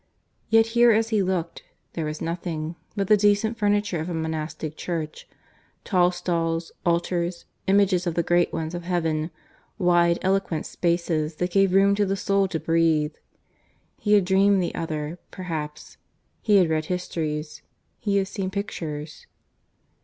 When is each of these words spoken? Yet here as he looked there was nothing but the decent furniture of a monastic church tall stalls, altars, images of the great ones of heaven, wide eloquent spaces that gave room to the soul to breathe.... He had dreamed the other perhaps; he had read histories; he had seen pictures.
Yet 0.49 0.65
here 0.73 0.91
as 0.91 1.09
he 1.09 1.21
looked 1.21 1.61
there 1.93 2.05
was 2.05 2.23
nothing 2.23 2.75
but 2.95 3.05
the 3.07 3.15
decent 3.15 3.55
furniture 3.59 3.99
of 3.99 4.09
a 4.09 4.15
monastic 4.15 4.75
church 4.75 5.27
tall 5.83 6.09
stalls, 6.11 6.71
altars, 6.83 7.45
images 7.67 8.07
of 8.07 8.15
the 8.15 8.23
great 8.23 8.51
ones 8.51 8.73
of 8.73 8.81
heaven, 8.81 9.29
wide 9.77 10.17
eloquent 10.23 10.65
spaces 10.65 11.35
that 11.35 11.51
gave 11.51 11.75
room 11.75 11.93
to 11.93 12.05
the 12.07 12.17
soul 12.17 12.47
to 12.47 12.59
breathe.... 12.59 13.13
He 13.99 14.13
had 14.13 14.25
dreamed 14.25 14.63
the 14.63 14.73
other 14.73 15.19
perhaps; 15.29 15.97
he 16.41 16.55
had 16.55 16.67
read 16.67 16.85
histories; 16.85 17.61
he 17.99 18.17
had 18.17 18.27
seen 18.27 18.49
pictures. 18.49 19.27